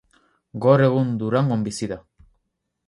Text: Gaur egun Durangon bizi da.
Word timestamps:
Gaur 0.65 0.83
egun 0.87 1.13
Durangon 1.21 1.69
bizi 1.69 1.93
da. 1.95 2.03